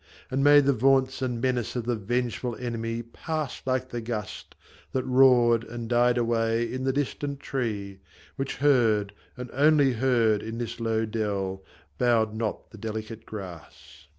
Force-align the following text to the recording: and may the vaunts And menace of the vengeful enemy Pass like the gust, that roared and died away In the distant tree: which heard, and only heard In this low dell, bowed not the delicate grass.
and 0.31 0.43
may 0.43 0.59
the 0.59 0.73
vaunts 0.73 1.21
And 1.21 1.39
menace 1.39 1.75
of 1.75 1.85
the 1.85 1.95
vengeful 1.95 2.55
enemy 2.55 3.03
Pass 3.03 3.61
like 3.67 3.89
the 3.89 4.01
gust, 4.01 4.55
that 4.93 5.03
roared 5.03 5.63
and 5.63 5.87
died 5.87 6.17
away 6.17 6.63
In 6.63 6.85
the 6.85 6.91
distant 6.91 7.39
tree: 7.39 7.99
which 8.35 8.55
heard, 8.55 9.13
and 9.37 9.51
only 9.53 9.93
heard 9.93 10.41
In 10.41 10.57
this 10.57 10.79
low 10.79 11.05
dell, 11.05 11.63
bowed 11.99 12.33
not 12.33 12.71
the 12.71 12.79
delicate 12.79 13.27
grass. 13.27 14.07